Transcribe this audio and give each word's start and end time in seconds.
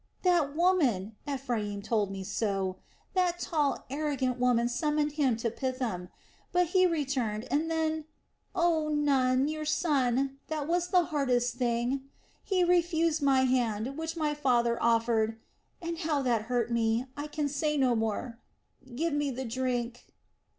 That 0.23 0.55
woman 0.55 1.15
Ephraim 1.31 1.83
told 1.83 2.09
me 2.09 2.23
so 2.23 2.77
that 3.13 3.37
tall, 3.37 3.85
arrogant 3.87 4.39
woman 4.39 4.67
summoned 4.67 5.11
him 5.11 5.37
to 5.37 5.51
Pithom. 5.51 6.09
But 6.51 6.69
he 6.69 6.87
returned, 6.87 7.47
and 7.51 7.69
then.... 7.69 8.05
Oh, 8.55 8.87
Nun, 8.89 9.47
your 9.47 9.63
son... 9.63 10.39
that 10.47 10.67
was 10.67 10.87
the 10.87 11.03
hardest 11.03 11.53
thing!... 11.53 12.01
He 12.43 12.63
refused 12.63 13.21
my 13.21 13.41
hand, 13.41 13.95
which 13.95 14.17
my 14.17 14.33
father 14.33 14.81
offered.... 14.81 15.37
And 15.83 15.99
how 15.99 16.23
that 16.23 16.45
hurt 16.49 16.71
me!... 16.71 17.05
I 17.15 17.27
can 17.27 17.47
say 17.47 17.77
no 17.77 17.95
more!... 17.95 18.39
Give 18.95 19.13
me 19.13 19.29
the 19.29 19.45
drink!" 19.45 20.07